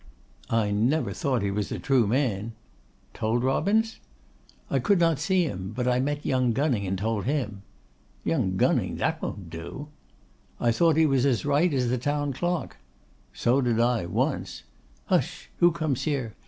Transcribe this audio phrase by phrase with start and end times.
[0.49, 2.53] 'I never thought he was a true man.'
[3.13, 3.99] 'Told Robins?'
[4.71, 7.61] 'I could not see him; but I met young Gunning and told him.'
[8.23, 8.95] 'Young Gunning!
[8.97, 9.89] That won't do.'
[10.59, 12.77] 'I thought he was as right as the town clock.'
[13.31, 14.63] 'So did I, once.
[15.05, 15.51] Hush!
[15.57, 16.33] who comes here?